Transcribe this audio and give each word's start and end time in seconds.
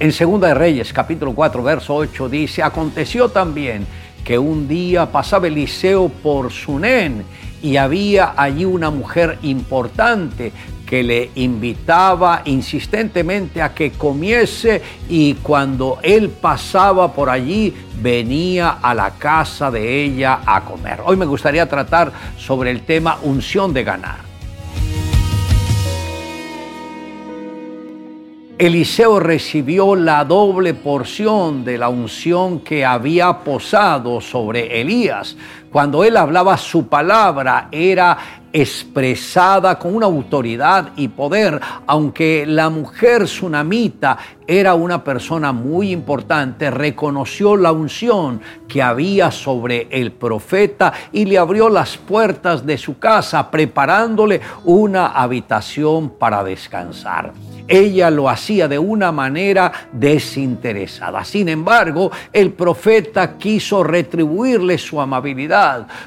En 0.00 0.12
Segunda 0.12 0.46
de 0.46 0.54
Reyes, 0.54 0.92
capítulo 0.92 1.34
4, 1.34 1.60
verso 1.60 1.96
8, 1.96 2.28
dice, 2.28 2.62
aconteció 2.62 3.30
también 3.30 3.84
que 4.24 4.38
un 4.38 4.68
día 4.68 5.10
pasaba 5.10 5.48
Eliseo 5.48 6.08
por 6.08 6.52
Sunén 6.52 7.24
y 7.60 7.78
había 7.78 8.34
allí 8.36 8.64
una 8.64 8.90
mujer 8.90 9.38
importante 9.42 10.52
que 10.86 11.02
le 11.02 11.32
invitaba 11.34 12.42
insistentemente 12.44 13.60
a 13.60 13.74
que 13.74 13.90
comiese 13.90 14.80
y 15.08 15.34
cuando 15.34 15.98
él 16.04 16.30
pasaba 16.30 17.12
por 17.12 17.28
allí 17.28 17.74
venía 18.00 18.78
a 18.80 18.94
la 18.94 19.10
casa 19.18 19.68
de 19.68 20.04
ella 20.04 20.42
a 20.46 20.60
comer. 20.60 21.00
Hoy 21.04 21.16
me 21.16 21.26
gustaría 21.26 21.68
tratar 21.68 22.12
sobre 22.36 22.70
el 22.70 22.82
tema 22.82 23.18
unción 23.24 23.74
de 23.74 23.82
ganar. 23.82 24.27
Eliseo 28.58 29.20
recibió 29.20 29.94
la 29.94 30.24
doble 30.24 30.74
porción 30.74 31.64
de 31.64 31.78
la 31.78 31.88
unción 31.88 32.58
que 32.58 32.84
había 32.84 33.44
posado 33.44 34.20
sobre 34.20 34.80
Elías. 34.80 35.36
Cuando 35.72 36.02
él 36.02 36.16
hablaba 36.16 36.56
su 36.56 36.88
palabra 36.88 37.68
era 37.70 38.16
expresada 38.52 39.78
con 39.78 39.94
una 39.94 40.06
autoridad 40.06 40.90
y 40.96 41.08
poder, 41.08 41.60
aunque 41.86 42.46
la 42.46 42.70
mujer 42.70 43.24
tsunamita 43.24 44.16
era 44.46 44.74
una 44.74 45.04
persona 45.04 45.52
muy 45.52 45.92
importante, 45.92 46.70
reconoció 46.70 47.56
la 47.56 47.72
unción 47.72 48.40
que 48.66 48.80
había 48.80 49.30
sobre 49.30 49.88
el 49.90 50.12
profeta 50.12 50.92
y 51.12 51.26
le 51.26 51.36
abrió 51.36 51.68
las 51.68 51.98
puertas 51.98 52.64
de 52.64 52.78
su 52.78 52.98
casa, 52.98 53.50
preparándole 53.50 54.40
una 54.64 55.08
habitación 55.08 56.10
para 56.18 56.42
descansar 56.42 57.32
ella 57.68 58.10
lo 58.10 58.28
hacía 58.28 58.66
de 58.66 58.78
una 58.78 59.12
manera 59.12 59.70
desinteresada. 59.92 61.24
Sin 61.24 61.48
embargo, 61.48 62.10
el 62.32 62.52
profeta 62.52 63.36
quiso 63.36 63.84
retribuirle 63.84 64.78
su 64.78 65.00
amabilidad. 65.00 65.57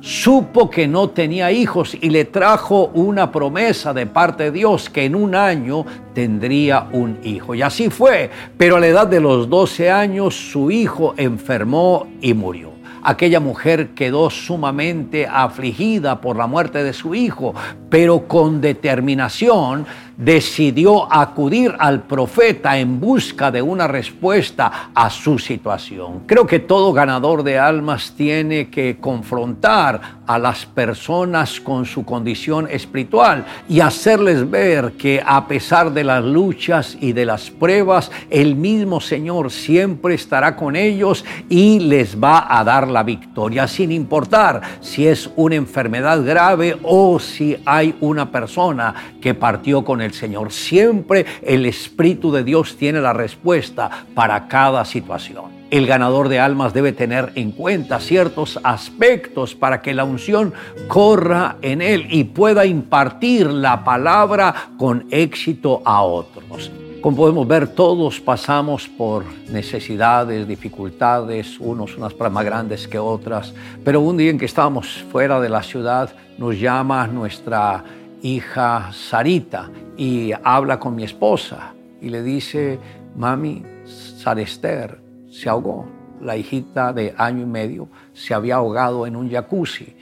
Supo 0.00 0.70
que 0.70 0.86
no 0.86 1.10
tenía 1.10 1.50
hijos 1.52 1.96
y 2.00 2.10
le 2.10 2.24
trajo 2.24 2.90
una 2.94 3.30
promesa 3.30 3.92
de 3.92 4.06
parte 4.06 4.44
de 4.44 4.50
Dios 4.52 4.90
que 4.90 5.04
en 5.04 5.14
un 5.14 5.34
año 5.34 5.84
tendría 6.14 6.88
un 6.92 7.18
hijo. 7.24 7.54
Y 7.54 7.62
así 7.62 7.90
fue, 7.90 8.30
pero 8.56 8.76
a 8.76 8.80
la 8.80 8.86
edad 8.86 9.06
de 9.06 9.20
los 9.20 9.48
12 9.48 9.90
años 9.90 10.34
su 10.34 10.70
hijo 10.70 11.14
enfermó 11.16 12.06
y 12.20 12.34
murió. 12.34 12.70
Aquella 13.02 13.40
mujer 13.40 13.90
quedó 13.94 14.28
sumamente 14.28 15.26
afligida 15.26 16.20
por 16.20 16.36
la 16.36 16.46
muerte 16.46 16.84
de 16.84 16.92
su 16.92 17.14
hijo, 17.14 17.54
pero 17.88 18.28
con 18.28 18.60
determinación 18.60 19.86
decidió 20.20 21.12
acudir 21.12 21.74
al 21.78 22.02
profeta 22.02 22.78
en 22.78 23.00
busca 23.00 23.50
de 23.50 23.62
una 23.62 23.88
respuesta 23.88 24.90
a 24.94 25.08
su 25.08 25.38
situación. 25.38 26.20
Creo 26.26 26.46
que 26.46 26.58
todo 26.58 26.92
ganador 26.92 27.42
de 27.42 27.58
almas 27.58 28.12
tiene 28.16 28.68
que 28.68 28.98
confrontar 29.00 30.20
a 30.26 30.38
las 30.38 30.66
personas 30.66 31.60
con 31.60 31.86
su 31.86 32.04
condición 32.04 32.68
espiritual 32.70 33.44
y 33.68 33.80
hacerles 33.80 34.48
ver 34.48 34.92
que 34.92 35.22
a 35.24 35.48
pesar 35.48 35.92
de 35.92 36.04
las 36.04 36.22
luchas 36.22 36.96
y 37.00 37.12
de 37.12 37.26
las 37.26 37.50
pruebas, 37.50 38.12
el 38.28 38.54
mismo 38.54 39.00
Señor 39.00 39.50
siempre 39.50 40.14
estará 40.14 40.54
con 40.54 40.76
ellos 40.76 41.24
y 41.48 41.80
les 41.80 42.22
va 42.22 42.46
a 42.58 42.62
dar 42.62 42.88
la 42.88 43.02
victoria, 43.02 43.66
sin 43.66 43.90
importar 43.90 44.60
si 44.80 45.06
es 45.06 45.30
una 45.34 45.56
enfermedad 45.56 46.24
grave 46.24 46.78
o 46.82 47.18
si 47.18 47.56
hay 47.64 47.96
una 48.00 48.30
persona 48.30 48.94
que 49.20 49.34
partió 49.34 49.84
con 49.84 50.00
el 50.00 50.09
Señor. 50.12 50.52
Siempre 50.52 51.26
el 51.42 51.66
Espíritu 51.66 52.32
de 52.32 52.44
Dios 52.44 52.76
tiene 52.76 53.00
la 53.00 53.12
respuesta 53.12 54.06
para 54.14 54.48
cada 54.48 54.84
situación. 54.84 55.60
El 55.70 55.86
ganador 55.86 56.28
de 56.28 56.40
almas 56.40 56.74
debe 56.74 56.92
tener 56.92 57.30
en 57.36 57.52
cuenta 57.52 58.00
ciertos 58.00 58.58
aspectos 58.64 59.54
para 59.54 59.80
que 59.82 59.94
la 59.94 60.02
unción 60.02 60.52
corra 60.88 61.56
en 61.62 61.80
él 61.80 62.08
y 62.10 62.24
pueda 62.24 62.66
impartir 62.66 63.46
la 63.48 63.84
palabra 63.84 64.72
con 64.76 65.06
éxito 65.10 65.80
a 65.84 66.02
otros. 66.02 66.72
Como 67.00 67.16
podemos 67.16 67.48
ver, 67.48 67.68
todos 67.68 68.20
pasamos 68.20 68.86
por 68.86 69.24
necesidades, 69.48 70.46
dificultades, 70.46 71.58
unos 71.58 71.96
unas 71.96 72.14
más 72.30 72.44
grandes 72.44 72.86
que 72.86 72.98
otras, 72.98 73.54
pero 73.82 74.00
un 74.00 74.18
día 74.18 74.28
en 74.28 74.38
que 74.38 74.44
estábamos 74.44 75.02
fuera 75.10 75.40
de 75.40 75.48
la 75.48 75.62
ciudad, 75.62 76.10
nos 76.36 76.58
llama 76.60 77.06
nuestra 77.06 77.82
hija 78.22 78.90
Sarita 78.92 79.70
y 79.96 80.32
habla 80.42 80.78
con 80.78 80.94
mi 80.94 81.04
esposa 81.04 81.74
y 82.00 82.08
le 82.08 82.22
dice, 82.22 82.78
mami, 83.16 83.62
Sarester 83.84 85.00
se 85.30 85.48
ahogó. 85.48 85.86
La 86.20 86.36
hijita 86.36 86.92
de 86.92 87.14
año 87.16 87.42
y 87.42 87.46
medio 87.46 87.88
se 88.12 88.34
había 88.34 88.56
ahogado 88.56 89.06
en 89.06 89.16
un 89.16 89.30
jacuzzi 89.30 89.96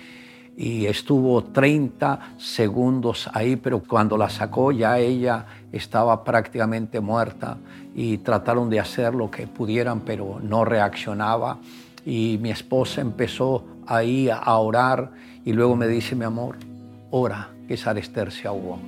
y 0.56 0.86
estuvo 0.86 1.44
30 1.44 2.34
segundos 2.36 3.30
ahí, 3.32 3.54
pero 3.54 3.80
cuando 3.80 4.16
la 4.16 4.28
sacó 4.28 4.72
ya 4.72 4.98
ella 4.98 5.46
estaba 5.70 6.24
prácticamente 6.24 6.98
muerta 7.00 7.58
y 7.94 8.18
trataron 8.18 8.68
de 8.68 8.80
hacer 8.80 9.14
lo 9.14 9.30
que 9.30 9.46
pudieran, 9.46 10.00
pero 10.00 10.40
no 10.42 10.64
reaccionaba. 10.64 11.58
Y 12.04 12.38
mi 12.42 12.50
esposa 12.50 13.00
empezó 13.00 13.64
ahí 13.86 14.28
a 14.28 14.56
orar 14.56 15.12
y 15.44 15.52
luego 15.52 15.76
me 15.76 15.86
dice, 15.86 16.16
mi 16.16 16.24
amor, 16.24 16.56
ora 17.10 17.50
que 17.66 17.76
Sarester 17.76 18.32
se 18.32 18.48
ahogó. 18.48 18.78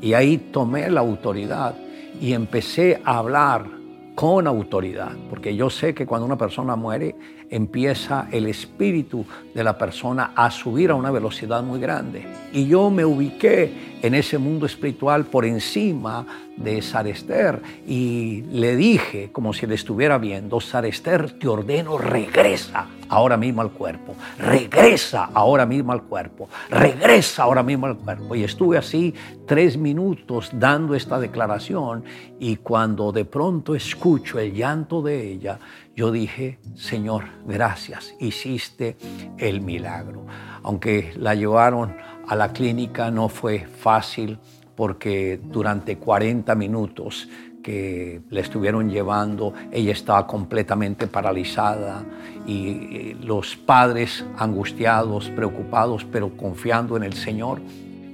Y 0.00 0.14
ahí 0.14 0.38
tomé 0.38 0.88
la 0.90 1.00
autoridad 1.00 1.74
y 2.20 2.32
empecé 2.32 3.00
a 3.04 3.18
hablar 3.18 3.66
con 4.14 4.48
autoridad, 4.48 5.12
porque 5.30 5.54
yo 5.54 5.70
sé 5.70 5.94
que 5.94 6.04
cuando 6.04 6.26
una 6.26 6.36
persona 6.36 6.74
muere, 6.74 7.14
empieza 7.50 8.28
el 8.32 8.46
espíritu 8.46 9.24
de 9.54 9.62
la 9.62 9.78
persona 9.78 10.32
a 10.34 10.50
subir 10.50 10.90
a 10.90 10.96
una 10.96 11.12
velocidad 11.12 11.62
muy 11.62 11.78
grande. 11.78 12.26
Y 12.52 12.66
yo 12.66 12.90
me 12.90 13.04
ubiqué 13.04 13.97
en 14.02 14.14
ese 14.14 14.38
mundo 14.38 14.66
espiritual 14.66 15.24
por 15.26 15.44
encima 15.44 16.26
de 16.56 16.82
Sarester 16.82 17.62
y 17.86 18.42
le 18.50 18.76
dije, 18.76 19.30
como 19.32 19.52
si 19.52 19.66
le 19.66 19.74
estuviera 19.74 20.18
viendo, 20.18 20.60
Sarester, 20.60 21.38
te 21.38 21.46
ordeno, 21.46 21.98
regresa 21.98 22.88
ahora 23.08 23.36
mismo 23.36 23.62
al 23.62 23.70
cuerpo, 23.70 24.14
regresa 24.38 25.30
ahora 25.32 25.66
mismo 25.66 25.92
al 25.92 26.02
cuerpo, 26.02 26.48
regresa 26.70 27.44
ahora 27.44 27.62
mismo 27.62 27.86
al 27.86 27.96
cuerpo. 27.96 28.34
Y 28.34 28.44
estuve 28.44 28.76
así 28.76 29.14
tres 29.46 29.76
minutos 29.76 30.50
dando 30.52 30.94
esta 30.94 31.18
declaración 31.18 32.04
y 32.38 32.56
cuando 32.56 33.12
de 33.12 33.24
pronto 33.24 33.74
escucho 33.74 34.38
el 34.38 34.52
llanto 34.52 35.00
de 35.02 35.30
ella, 35.32 35.58
yo 35.94 36.12
dije, 36.12 36.58
Señor, 36.76 37.24
gracias, 37.46 38.14
hiciste 38.20 38.96
el 39.36 39.60
milagro. 39.60 40.26
Aunque 40.62 41.12
la 41.16 41.34
llevaron 41.34 41.96
a 42.28 42.36
la 42.36 42.52
clínica 42.52 43.10
no 43.10 43.28
fue 43.28 43.60
fácil 43.60 44.38
porque 44.76 45.40
durante 45.42 45.96
40 45.96 46.54
minutos 46.54 47.28
que 47.62 48.20
le 48.30 48.40
estuvieron 48.40 48.90
llevando, 48.90 49.52
ella 49.72 49.92
estaba 49.92 50.26
completamente 50.26 51.06
paralizada 51.06 52.04
y 52.46 53.14
los 53.14 53.56
padres 53.56 54.24
angustiados, 54.36 55.30
preocupados, 55.30 56.04
pero 56.04 56.36
confiando 56.36 56.96
en 56.96 57.02
el 57.02 57.14
Señor. 57.14 57.60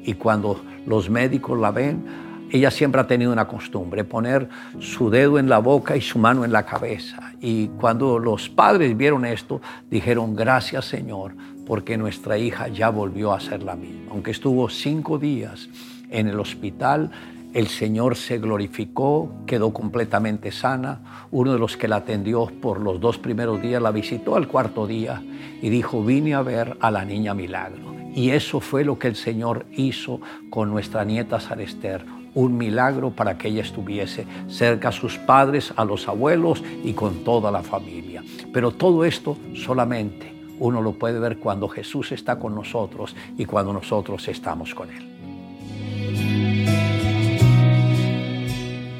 Y 0.04 0.14
cuando 0.14 0.62
los 0.86 1.10
médicos 1.10 1.58
la 1.58 1.70
ven, 1.70 2.04
ella 2.50 2.70
siempre 2.70 3.00
ha 3.00 3.06
tenido 3.06 3.32
una 3.32 3.48
costumbre, 3.48 4.04
poner 4.04 4.48
su 4.78 5.10
dedo 5.10 5.38
en 5.38 5.48
la 5.48 5.58
boca 5.58 5.96
y 5.96 6.00
su 6.00 6.18
mano 6.18 6.44
en 6.44 6.52
la 6.52 6.64
cabeza. 6.64 7.32
Y 7.40 7.68
cuando 7.68 8.18
los 8.18 8.48
padres 8.48 8.96
vieron 8.96 9.24
esto, 9.24 9.60
dijeron, 9.90 10.36
gracias 10.36 10.84
Señor, 10.84 11.34
porque 11.66 11.96
nuestra 11.96 12.38
hija 12.38 12.68
ya 12.68 12.90
volvió 12.90 13.32
a 13.32 13.40
ser 13.40 13.62
la 13.62 13.76
misma. 13.76 14.12
Aunque 14.12 14.30
estuvo 14.30 14.68
cinco 14.68 15.18
días 15.18 15.68
en 16.10 16.28
el 16.28 16.38
hospital, 16.38 17.10
el 17.54 17.68
Señor 17.68 18.16
se 18.16 18.38
glorificó, 18.38 19.30
quedó 19.46 19.72
completamente 19.72 20.50
sana. 20.50 21.26
Uno 21.30 21.52
de 21.52 21.58
los 21.58 21.76
que 21.76 21.86
la 21.86 21.96
atendió 21.96 22.46
por 22.46 22.80
los 22.80 23.00
dos 23.00 23.18
primeros 23.18 23.62
días 23.62 23.80
la 23.80 23.92
visitó 23.92 24.34
al 24.34 24.48
cuarto 24.48 24.86
día 24.86 25.22
y 25.62 25.68
dijo, 25.70 26.02
vine 26.04 26.34
a 26.34 26.42
ver 26.42 26.76
a 26.80 26.90
la 26.90 27.04
niña 27.04 27.32
Milagro. 27.32 27.94
Y 28.14 28.30
eso 28.30 28.60
fue 28.60 28.84
lo 28.84 28.98
que 28.98 29.08
el 29.08 29.16
Señor 29.16 29.66
hizo 29.72 30.20
con 30.50 30.70
nuestra 30.70 31.04
nieta 31.04 31.40
Sarester 31.40 32.04
un 32.34 32.56
milagro 32.56 33.10
para 33.10 33.38
que 33.38 33.48
ella 33.48 33.62
estuviese 33.62 34.26
cerca 34.48 34.88
a 34.88 34.92
sus 34.92 35.18
padres, 35.18 35.72
a 35.76 35.84
los 35.84 36.08
abuelos 36.08 36.62
y 36.82 36.92
con 36.92 37.22
toda 37.24 37.50
la 37.50 37.62
familia. 37.62 38.24
Pero 38.52 38.72
todo 38.72 39.04
esto 39.04 39.38
solamente 39.54 40.33
uno 40.58 40.80
lo 40.80 40.92
puede 40.92 41.18
ver 41.18 41.38
cuando 41.38 41.68
Jesús 41.68 42.12
está 42.12 42.38
con 42.38 42.54
nosotros 42.54 43.14
y 43.36 43.44
cuando 43.44 43.72
nosotros 43.72 44.26
estamos 44.28 44.74
con 44.74 44.90
Él. 44.90 45.10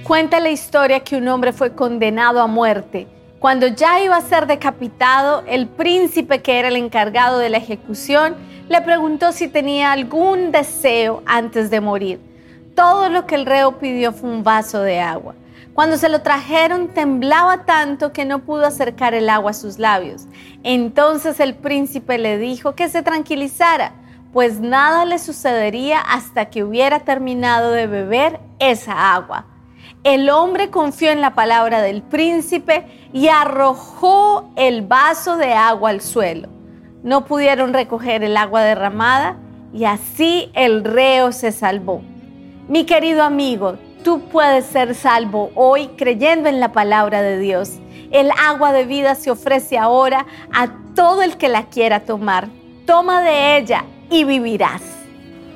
Cuenta 0.05 0.39
la 0.39 0.51
historia 0.51 1.01
que 1.01 1.17
un 1.17 1.29
hombre 1.29 1.53
fue 1.53 1.75
condenado 1.75 2.41
a 2.41 2.47
muerte. 2.47 3.07
Cuando 3.39 3.67
ya 3.69 4.03
iba 4.03 4.17
a 4.17 4.21
ser 4.21 4.47
decapitado, 4.47 5.43
el 5.47 5.67
príncipe 5.67 6.43
que 6.43 6.59
era 6.59 6.69
el 6.69 6.77
encargado 6.77 7.39
de 7.39 7.51
la 7.51 7.59
ejecución 7.59 8.37
le 8.69 8.81
preguntó 8.83 9.33
si 9.33 9.49
tenía 9.49 9.93
algún 9.93 10.53
deseo 10.53 11.23
antes 11.27 11.71
de 11.71 11.81
morir. 11.81 12.21
Todo 12.75 13.09
lo 13.09 13.27
que 13.27 13.35
el 13.35 13.47
reo 13.47 13.79
pidió 13.79 14.13
fue 14.13 14.31
un 14.31 14.43
vaso 14.43 14.81
de 14.83 15.01
agua. 15.01 15.35
Cuando 15.75 15.97
se 15.97 16.09
lo 16.09 16.23
trajeron 16.23 16.89
temblaba 16.89 17.65
tanto 17.65 18.13
que 18.13 18.25
no 18.25 18.41
pudo 18.41 18.65
acercar 18.65 19.13
el 19.13 19.29
agua 19.29 19.51
a 19.51 19.55
sus 19.55 19.81
labios. 19.81 20.27
Entonces 20.63 21.41
el 21.41 21.55
príncipe 21.55 22.17
le 22.17 22.39
dijo 22.39 22.77
que 22.77 22.89
se 22.89 23.03
tranquilizara, 23.03 23.93
pues 24.33 24.61
nada 24.61 25.05
le 25.05 25.19
sucedería 25.19 25.99
hasta 26.01 26.47
que 26.47 26.63
hubiera 26.63 27.01
terminado 27.01 27.73
de 27.73 27.89
beber 27.89 28.39
esa 28.61 29.15
agua. 29.15 29.47
El 30.05 30.31
hombre 30.31 30.71
confió 30.71 31.11
en 31.11 31.21
la 31.21 31.35
palabra 31.35 31.83
del 31.83 32.03
príncipe 32.03 32.87
y 33.13 33.27
arrojó 33.27 34.53
el 34.55 34.83
vaso 34.83 35.37
de 35.37 35.55
agua 35.55 35.91
al 35.91 36.01
suelo. 36.01 36.49
No 37.03 37.25
pudieron 37.25 37.73
recoger 37.73 38.23
el 38.23 38.37
agua 38.37 38.63
derramada 38.63 39.39
y 39.73 39.87
así 39.87 40.53
el 40.55 40.85
reo 40.85 41.33
se 41.33 41.51
salvó. 41.51 42.01
Mi 42.69 42.87
querido 42.87 43.25
amigo, 43.25 43.77
Tú 44.05 44.21
puedes 44.31 44.67
ser 44.67 44.95
salvo 44.95 45.51
hoy 45.55 45.89
creyendo 45.97 46.51
en 46.51 46.61
la 46.61 46.73
palabra 46.73 47.23
de 47.23 47.39
Dios. 47.39 47.79
El 48.11 48.31
agua 48.33 48.71
de 48.75 48.85
vida 48.85 49.15
se 49.15 49.31
ofrece 49.31 49.79
ahora 49.79 50.27
a 50.53 50.69
todo 50.95 51.23
el 51.23 51.39
que 51.39 51.49
la 51.49 51.71
quiera 51.71 52.01
tomar. 52.01 52.49
Toma 52.85 53.23
de 53.23 53.57
ella 53.57 53.87
y 54.11 54.25
vivirás. 54.25 54.83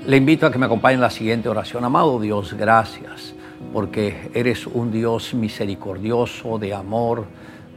Le 0.07 0.17
invito 0.17 0.47
a 0.47 0.51
que 0.51 0.59
me 0.59 0.65
acompañe 0.65 0.95
en 0.95 1.03
la 1.03 1.11
siguiente 1.11 1.51
oración. 1.51 1.85
Amado 1.85 2.19
Dios, 2.19 2.55
gracias 2.55 3.35
porque 3.71 4.31
eres 4.33 4.67
un 4.67 4.91
Dios 4.91 5.35
misericordioso, 5.35 6.59
de 6.59 6.73
amor, 6.73 7.27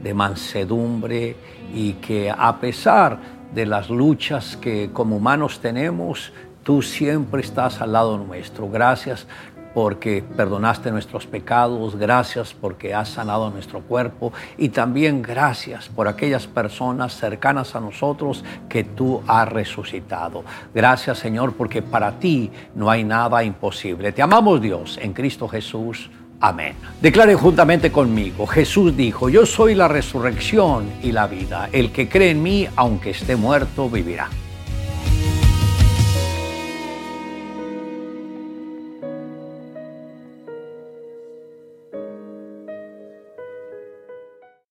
de 0.02 0.14
mansedumbre 0.14 1.36
y 1.76 1.94
que 1.96 2.32
a 2.32 2.62
pesar 2.62 3.20
de 3.54 3.66
las 3.66 3.90
luchas 3.90 4.56
que 4.56 4.90
como 4.94 5.18
humanos 5.18 5.60
tenemos, 5.60 6.32
tú 6.64 6.82
siempre 6.82 7.42
estás 7.42 7.82
al 7.82 7.92
lado 7.92 8.18
nuestro. 8.18 8.70
Gracias 8.70 9.28
porque 9.74 10.24
perdonaste 10.36 10.92
nuestros 10.92 11.26
pecados, 11.26 11.96
gracias 11.96 12.54
porque 12.54 12.94
has 12.94 13.10
sanado 13.10 13.50
nuestro 13.50 13.82
cuerpo 13.82 14.34
y 14.58 14.70
también 14.70 15.22
gracias 15.22 15.90
por 15.90 16.08
aquellas 16.08 16.48
personas 16.48 17.16
cercanas 17.16 17.76
a 17.76 17.80
nosotros 17.80 18.44
que 18.70 18.84
tú 18.84 19.22
has 19.28 19.48
resucitado. 19.48 20.44
Gracias 20.74 21.20
Señor 21.20 21.54
porque 21.54 21.82
para 21.82 22.20
ti 22.20 22.52
no 22.76 22.90
hay 22.90 23.04
nada 23.04 23.44
imposible. 23.44 24.12
Te 24.12 24.22
amamos 24.22 24.62
Dios 24.62 24.98
en 25.02 25.14
Cristo 25.14 25.48
Jesús. 25.48 26.10
Amén. 26.44 26.76
Declare 27.00 27.36
juntamente 27.36 27.92
conmigo, 27.92 28.48
Jesús 28.48 28.98
dijo, 28.98 29.30
yo 29.30 29.46
soy 29.46 29.76
la 29.76 29.88
resurrección 29.88 30.90
y 31.04 31.12
la 31.12 31.28
vida. 31.28 31.70
El 31.72 31.92
que 31.92 32.10
cree 32.10 32.32
en 32.32 32.42
mí, 32.42 32.68
aunque 32.76 33.12
esté 33.12 33.36
muerto, 33.36 33.88
vivirá. 33.90 34.28